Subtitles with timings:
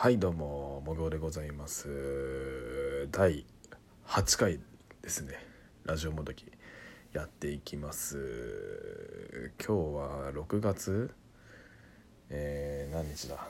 [0.00, 3.08] はいどうももぐおでございます。
[3.10, 3.44] 第
[4.06, 4.60] 8回
[5.02, 5.44] ですね。
[5.84, 6.44] ラジオもどき
[7.12, 9.50] やっていきます。
[9.58, 11.12] 今日は6月
[12.30, 13.44] えー、何日だ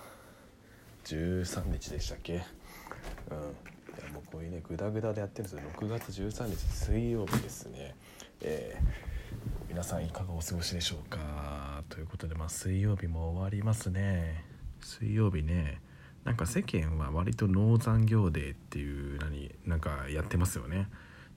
[1.05, 2.33] ？13日でしたっけ？
[2.33, 2.41] うん。
[2.41, 5.71] いやもうこういうねグダグダでやってるんですよ。
[5.79, 7.95] 6月13日水曜日ですね。
[8.41, 11.85] えー、皆さんいかがお過ごしでしょうか？
[11.91, 14.47] ということでまあ水曜日も終わりますね。
[14.81, 15.83] 水曜日ね
[16.29, 20.87] なんか世間は割と農残業デーっていう何なんかやってますよね。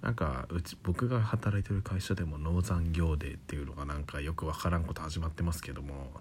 [0.02, 6.12] なんかうち僕が働いてる会社でも農残業デーっていうのがなんかよくわからんこと始まってますけども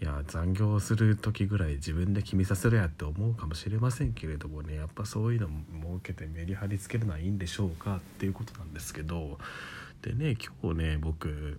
[0.00, 9.36] いや残業する時ぐらい自分で決めさせろやって思うかもしれませんけれどもねやっぱそういうのも設けてメリハリつけるのはいいんでしょうかっていうことなんですけど
[10.02, 11.58] でね今日ね僕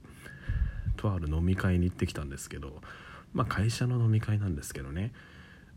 [0.96, 2.82] とある飲み会に行ってきたんですけど
[3.34, 5.12] まあ会社の飲み会なんですけどね。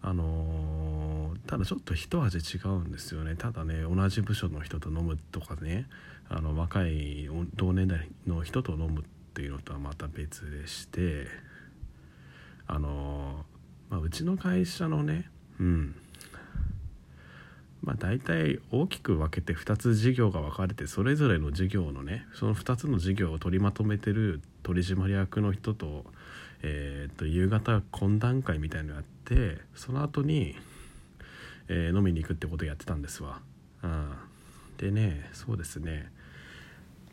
[0.01, 3.36] あのー、ただちょっと一味違うんですよね。
[3.36, 5.86] ただね同じ部署の人と飲むとかね
[6.28, 11.27] あの若い同年代の人と飲むっていうのとはまた別でして
[12.67, 15.95] あのー、まあ、うちの会社のねうん。
[17.83, 26.05] まあ大体大きく分けて2つ事業が分かれてそれぞれの事業のねその2つの事業を取りまとめてる取締役の人と,、
[26.62, 30.56] えー、と夕方懇談会みたいなのやってその後に、
[31.69, 33.41] えー、飲みに行くってことやってたんですわ。
[33.83, 34.12] うん、
[34.77, 36.11] でねそうですね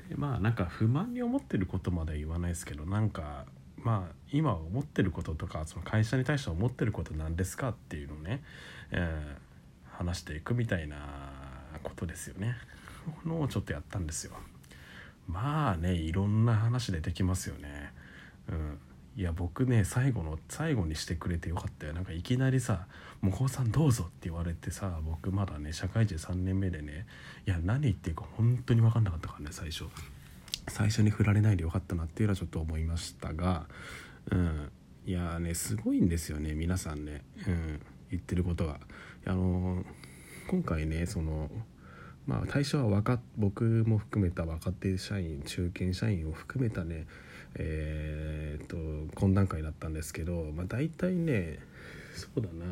[0.09, 3.45] でまあなんか不満に思ってることまでは言わないですけどなんか
[3.77, 8.43] まあ今思ってることとかその会社に対して思ってることなんですかっていうのをね、
[8.91, 10.97] えー、話していくみたいな
[11.83, 12.55] ことですよね。
[13.25, 14.33] のをちょっとやったんですよ。
[15.27, 17.93] まあねいろんな話出てきますよね。
[18.49, 18.79] うん、
[19.17, 21.93] いや僕ね最後の最後にしてくれてよかったよ。
[21.93, 22.87] なんかいきなりさ
[23.21, 27.05] 「もこうさんどうぞ」って言われてさ僕まだね社会人3年目でね
[27.47, 29.85] いや何言ってるか本当に分かんなかったからね最初。
[30.67, 33.67] 最初に振られないでよかったなっていうのはちょっと思いましたが
[34.31, 34.71] うん。
[35.05, 38.79] いやねすごいんですよね皆さんね、うん、言ってることが。
[39.25, 39.85] あの
[40.47, 41.49] 今回ねその
[42.27, 47.07] まあ対象は若僕も含めた若手社員中堅社員を含めたね
[47.57, 48.77] えー、っと
[49.19, 51.59] 懇談会だったんですけど、まあ、大体ね
[52.15, 52.65] そうだな。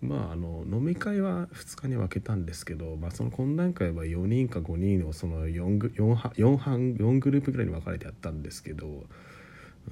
[0.00, 9.04] まああの飲み会は2日に分けたんですけど、まあ、その懇談会は4人か5人をその 4, 4, 4, 半4グループぐらいに分かれてやったんですけど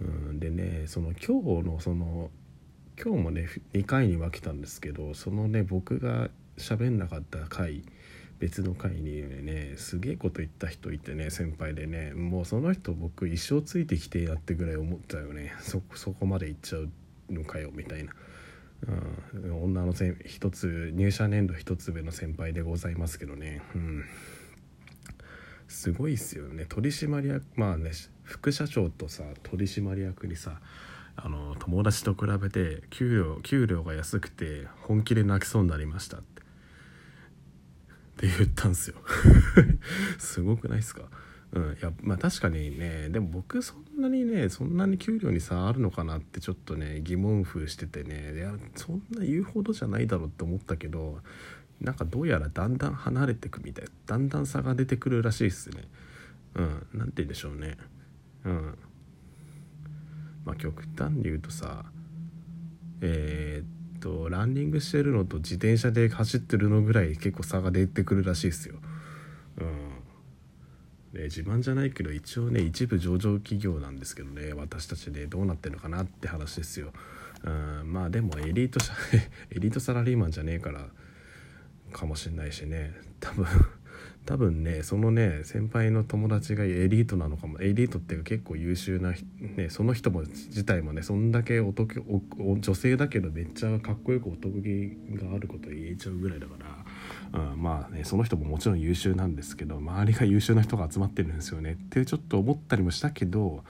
[0.00, 2.30] うんでねその今日のその
[3.02, 6.28] 今日もね2回に分けたんですけどそのね僕が
[6.58, 7.82] 喋んなかった回
[8.42, 15.54] 別の回にねすげえこと言った人いてね先輩でねもうその人僕一生ついてきてやってぐらい思ったよね。
[15.60, 15.80] そ
[16.10, 16.90] こまで行っちゃう
[17.30, 18.12] のかよみたいな。
[19.34, 24.04] うん、女のせ一つ入社年度一つ上の先輩でございますけどね、うん、
[25.68, 26.66] すごいっすよね。
[26.68, 27.92] 取締役まあね
[28.24, 30.58] 副社長とさ取締役にさ
[31.14, 36.31] あの友達と比べて給料給料が安くて本気で泣きそうになりましたって。
[38.28, 38.96] 言ったんすよ。
[40.18, 41.02] すごくないですか？
[41.52, 51.20] うん、いやまあ確かにねでも僕そんなにねそんなに給料に差あるのかなってちょっとね疑問符しててねいやそんな言うほどじゃないだろうって思ったけど
[51.78, 55.82] なんかどうやらだんだん離れてくみたいだんだん差が出てくるらしいっすね。
[56.54, 57.76] うん何て言うんでしょうね。
[58.44, 58.78] うん。
[60.46, 61.84] まあ極端に言うとさ
[63.02, 68.74] えー、とランニングしてるのと自転車で走ってるのぐらい結構差が出てくるらしいですよ。
[69.58, 69.64] う
[71.14, 76.92] ん、で自慢じゃないけど一応ね一部上場企業なんですけどね私たちでどうなってるのかなって話ですよ。
[77.44, 78.80] うん、まあでもエリート
[79.50, 80.88] エリートサラリーマンじゃねえから
[81.92, 83.46] かもしんないしね多分
[84.24, 87.60] 多分ねそのね先輩の友達がエリートなのかも。
[87.60, 91.86] エリートっていうか結構優秀な、ね、その人も自体もねそんだけおと
[92.38, 96.54] お女性だけどめっちゃかっこよくおとぎがあること言えちゃうぐらいだか
[97.32, 101.72] ら、うん、まあねその人ももちろん優秀なんですけど周りが優秀な人が集まってるんですよね。
[101.72, 103.64] ってちょっと思ったりもしたけど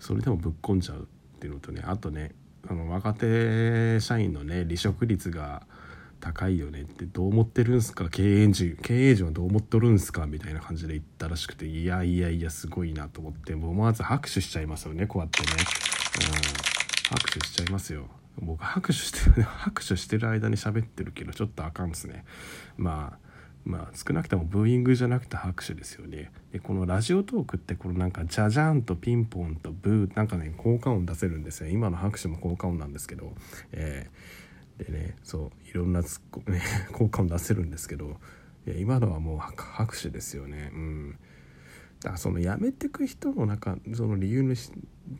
[0.00, 2.32] それでもぶっこんじゃうっていうのとねあとね
[2.68, 5.66] あの若手社員のね離職率が
[6.20, 8.08] 高いよねってどう思ってるんすか？
[8.08, 10.26] 経営陣経営陣はどう思っとるんすか？
[10.26, 18.08] みたいな感じで言ったらしくていやいやいやすごいなと思って思わず拍手しちゃいますよねこうやってね、うん、拍手しちゃいますよ。
[18.40, 22.24] 僕拍手してる 拍手してる間に喋ってるけどちょっとあかんですね。
[22.76, 23.28] まあ
[23.64, 26.30] まあ少なくともブーイングじゃなくて拍手ですよね。
[26.52, 31.68] でこのラジオトークってこのなんかジャジャンとピンポンとブーなんかね効果音出せるんですよ。
[31.68, 33.34] 今の拍手も効果音なんですけど
[33.72, 34.47] えー
[34.78, 38.20] でねそういろんなツッコ、ね、 効果を出せるんですけど
[38.66, 40.70] いや今のはもう拍手ですよね。
[40.74, 41.18] うん。
[42.00, 44.54] だからその辞めてく人の中その理由の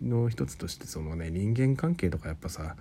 [0.03, 2.77] の一つとしてそのね人間関係とかやっぱさ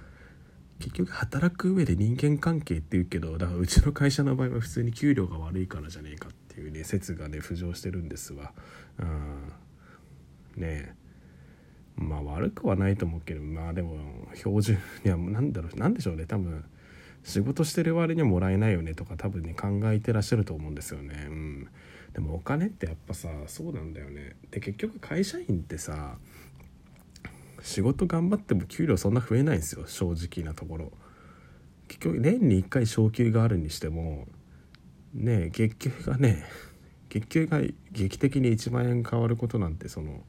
[0.79, 8.51] 結局働く上で人間関係って言うけどだからうちの会社の場合は普通に給料が悪いからじゃねえかっていうね説がね浮上してるんですわ。
[8.99, 9.47] うん、
[10.57, 11.06] ねえ。
[11.97, 13.97] まあ悪くはないと思うけどまあでも
[14.35, 16.63] 標準いやなんだろうなんでしょうね多分
[17.23, 21.25] 仕事してる割にはもらえないよねとか多分ね考えてらっしゃると思うんですよね。
[21.27, 21.67] うん、
[22.13, 24.35] でもお金ってやっぱさそうなんだよね。
[24.49, 26.17] で結局会社員ってさ
[27.61, 30.91] 仕事頑張っても給料そんな増えないんですよ正直なところ
[31.87, 34.27] 結局年に1回昇給があるにしても
[35.13, 36.45] ね月給がね
[37.09, 37.61] 月給が
[37.91, 40.21] 劇的に1万円変わることなんてその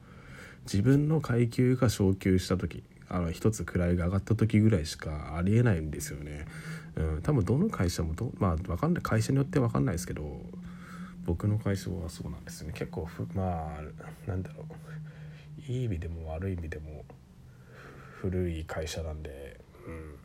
[0.63, 6.45] 自分の階級が昇給した時あの一つ位が上がった時ぐらいしかありえないんですよね。
[6.95, 10.41] うん、多分どの会社もどまあ分かんない会社によって分かんないですけど
[11.25, 12.73] 僕の会社はそうなんですよね。
[12.73, 15.71] 結構ふまあなんだろう。
[15.71, 17.03] いい意味でも悪い意味でも
[18.21, 20.15] 古い会社なんで、うん、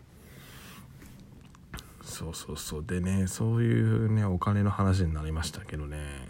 [2.03, 2.85] そうそうそう。
[2.85, 6.29] でねそういうねお金の話になりましたけどね。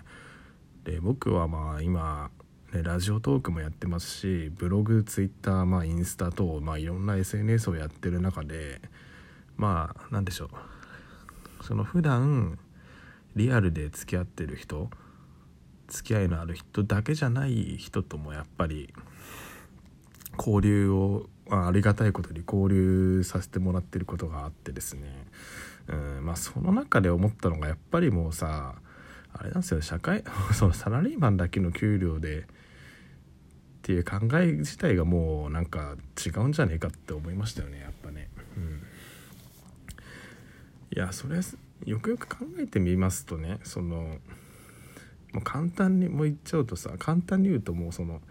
[0.84, 2.30] で僕はまあ今
[2.74, 8.80] ね、ラジオトークもやってますしブログツイッター、まあ、インスタ等、まあ、いろんな SNS をやってる中で
[9.56, 11.64] まあ何でしょう。
[11.64, 12.58] その普段
[13.36, 14.90] リアルで付き合ってる人
[15.86, 18.92] 付き合いのある人だけじゃない人ともやっぱり
[20.36, 25.26] 交流をありがたいことに交流させてもらってることがあってですね、
[25.88, 28.74] うんまあ、その中で思ったのがやっぱりもうさ
[29.32, 32.46] あれなんですよ社会 そのサラリーマンだけの給料で
[33.84, 38.30] っていう考え自体がもうなんか違うんじゃねえかって思いましたよねやっぱね。
[38.56, 38.82] うん、
[40.96, 41.40] いやそれ
[41.84, 44.16] よくよく考えてみますとねその
[45.34, 48.22] もう簡単にもう言っちゃうとさ簡単に言うともうその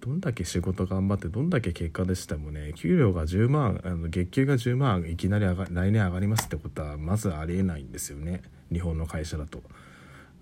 [0.00, 8.40] どんだけ仕事頑張ってどんだけ結果でしてもね給料が10万あの月給が10万いきなり上が来年上がりますってことはまずありえないんですよね
[8.72, 9.62] 日本の会社だと。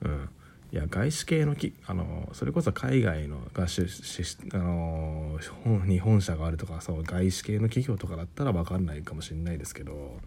[0.02, 0.28] うん、
[0.72, 5.38] いや外資系のきあのそれこそ海外のがししあの
[5.86, 10.18] 日本社があるとかそう外資系の企業とかだったら分かんないかもしれないですけど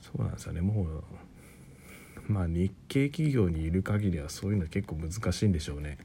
[0.00, 5.98] そうなんですよねもうまあ日系企業にいる限りはそういうの結構難しいんでしょうね。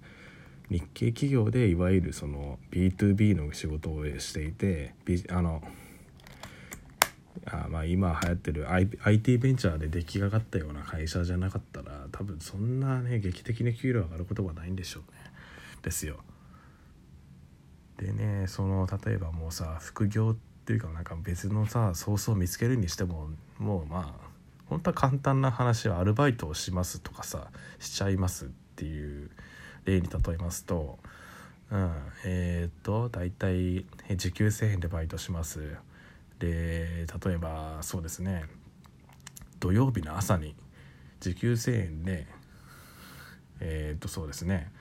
[0.70, 4.96] 日系企業でいわゆるその B2B の仕事をしていて
[5.30, 5.62] あの
[7.46, 15.20] あまあ今流行ってる IT ベンチャーで出来上がったような会社じゃなかったら多分そんなね劇的に給料上がることはないんでしょうね
[15.84, 16.18] ですよ。
[17.98, 24.26] でねその例えばもうさ副業っていうかなんか別のさソースを見つけるにしてももうまあ
[24.66, 27.48] 本当は簡単な話はアルバイトをしますとかさ
[27.80, 29.30] しちゃいますっていう
[29.86, 30.98] 例に例えますと、
[31.72, 31.92] うん、
[32.26, 33.86] えっ、と大体
[34.18, 35.76] 時給1,000円でバイトします。
[36.40, 38.46] で例えばそうですね。
[39.60, 40.56] 土曜日の朝に
[41.20, 42.28] 時給1,000円で
[43.60, 44.72] えっ、とそうですね。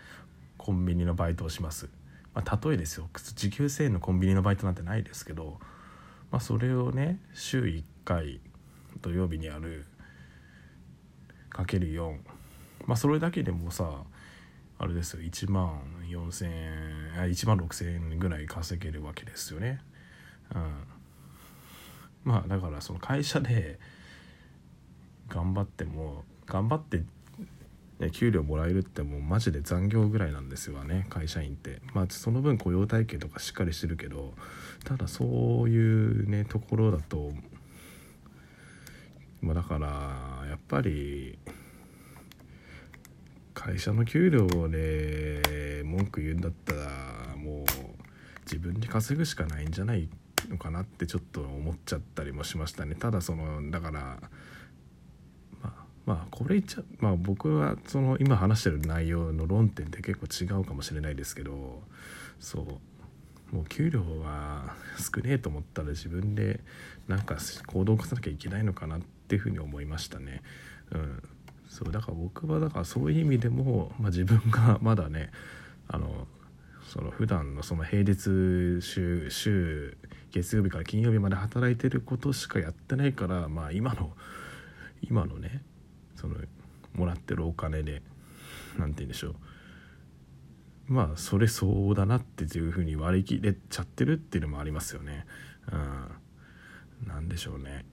[0.59, 1.89] コンビニのバイトをします。
[2.35, 3.09] まあ、例えですよ。
[3.35, 5.59] 時給1,000円のコンビニのバイトなんてないですけど、
[6.31, 8.41] まあ、それをね週1回
[9.01, 9.85] 土曜日にやる
[11.51, 12.19] かける4
[12.87, 14.03] まあそれだけでもさ
[14.79, 15.23] あれですよ。
[15.23, 19.81] 1万4,000円あ1万6,000円ぐらい稼げるわけですよね。
[20.55, 20.85] うん、
[22.25, 23.79] まあだからその会社で
[25.29, 27.03] 頑張っても頑張って
[28.13, 31.81] 給料もらえるってもうマジで残業ぐらいなんですよね会社員って。
[31.95, 34.35] まあその分雇用体系とかしっかりしてるけど
[34.85, 35.25] ただそ
[35.65, 37.33] ういうねところだと
[39.41, 41.39] まあだからやっぱり
[43.55, 47.65] 会社の給料で文句言うんだったらもう
[48.45, 50.09] 自分で稼ぐしかないんじゃない
[50.49, 52.95] のかなってちょっと思っちゃったりもしましたね。
[52.95, 54.01] ただそのだから
[55.63, 55.73] まあ
[56.07, 61.83] まあこれ言っちゃまあ僕はその今話してる内容の論点って結構違うかもしれないですけど
[62.41, 62.65] そう。
[63.55, 66.61] もう給料は少ねえと思ったら自分で
[67.07, 67.37] なんか
[67.67, 70.43] 行動を起こさなきゃいけないのかなっていうふうに思いましたね。
[70.91, 71.23] うん。
[71.69, 75.31] そうだから僕はだからそういう意味でも、まあ、自分がまだね
[75.89, 76.27] あの
[76.95, 79.99] その普段のその平日週週
[80.31, 84.13] 月曜日から金曜日まで働いてることしかやってないからまあ今の
[85.03, 85.61] 今のね
[86.15, 86.37] その
[86.95, 88.01] もらってるお金で
[88.79, 89.35] 何て言うんでしょう
[90.87, 95.27] まあそれ相応だなっていうふうに割り切れちゃってるっていうのもありますよね。
[95.73, 97.85] うん、なんでしょうね。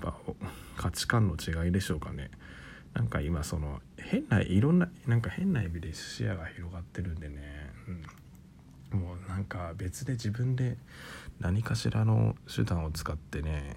[0.00, 0.14] ぱ
[0.76, 2.30] 価値観の違いでしょうかね
[2.94, 7.70] なんか今その変ないろんななんか変な意味で視野が広がってるんでね、
[8.92, 10.76] うん、もうなんか別で自分で
[11.40, 13.76] 何かしらの手段を使ってね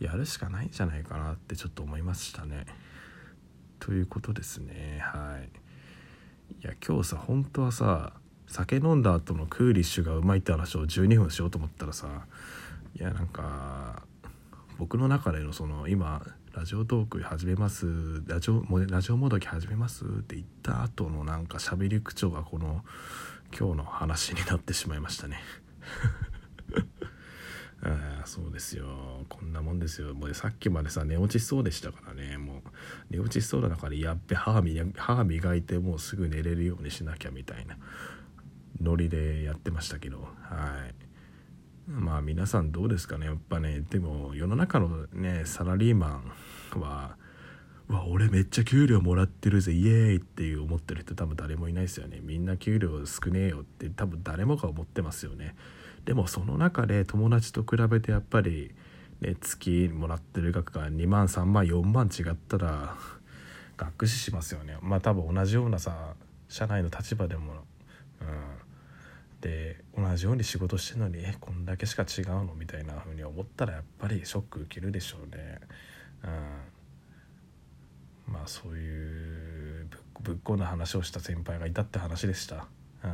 [0.00, 2.66] やるしかないんじゃないかなってちょっと思いましたね。
[3.78, 4.98] ということですね。
[5.02, 5.64] はい。
[6.62, 8.12] いや今日さ本当はさ
[8.46, 12.26] 酒飲んだ後のクーリッシュがうまいって話を12分しようと思ったらさ
[12.98, 14.02] いやなんか
[14.78, 17.86] 僕の中でのその今ラジオトーク始めます
[18.26, 22.84] ラジオラジオもどき始めますって言った後のなんか喋り口調がこの
[23.56, 25.38] 今日の話になってしまいましたね。
[27.82, 29.26] あそうですよ。
[29.28, 30.14] こんなもんですよ。
[30.14, 32.36] もうさっきまでさ寝落ちしそうでしたからね。
[32.38, 32.70] もう
[33.10, 34.52] 寝落ちしそうだからやっべ歯
[34.96, 37.76] 歯磨いてもうすぐ寝れるようにしなきゃみたいな
[38.80, 40.28] ノリでやってましたけど。
[40.42, 41.03] はい。
[41.86, 43.26] まあ皆さんどうですかね。
[43.26, 46.22] やっぱねでも世の中のねサラリーマ
[46.76, 47.16] ンは
[47.88, 52.20] うわ俺めっちゃ給料もらってるぜイエーイっていう思ってる人多分誰もいないですよね。
[52.22, 55.54] みんな給料少ねえよって多分誰もが思ってますよね。
[56.06, 58.74] でもその中で友達と比べてやっぱり、
[59.20, 62.96] ね、月もらってる額が2万3万4万違ったら
[63.76, 64.78] 学士しますよね。
[64.80, 66.14] まあ多分同じようなさ
[66.48, 67.52] 社内の立場でも、
[68.20, 68.28] うん、
[69.44, 72.54] で同じように仕事してるのにえこんだけしか違うの？
[72.54, 75.60] みたいな風に思ったらやっぱりショック受けるでしょうね。
[78.26, 79.86] うん、まあそういう
[80.22, 82.68] ぶっこな話をした先輩がいたって話でした。
[83.04, 83.10] うん。
[83.10, 83.12] い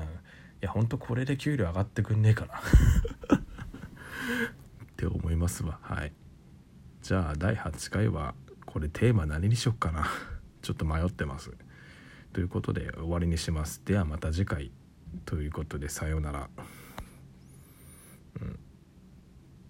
[0.60, 2.54] やほんとこれで給料上がってくんねえかな
[3.34, 3.40] っ
[4.96, 5.80] て思いますわ。
[5.82, 6.12] はい。
[7.02, 10.06] じゃあ第8回はこれテーマ何にしよっかな。
[10.62, 11.50] ちょっと迷ってます。
[12.32, 13.82] ということで終わりにします。
[13.84, 14.70] ではまた次回。
[15.24, 16.48] ということでさようなら。
[18.40, 18.58] うん。